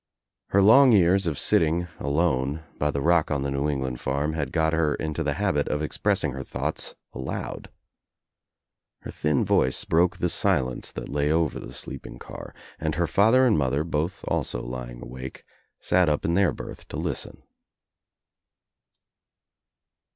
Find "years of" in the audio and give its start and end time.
0.93-1.37